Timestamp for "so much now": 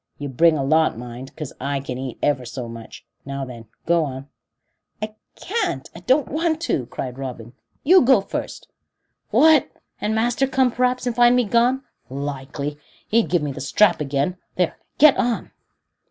2.43-3.45